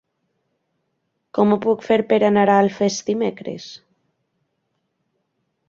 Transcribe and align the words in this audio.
Com 1.39 1.53
ho 1.53 1.57
puc 1.65 1.85
fer 1.89 1.99
per 2.13 2.19
anar 2.29 2.47
a 2.55 2.57
Alfés 2.63 2.97
dimecres? 3.13 3.69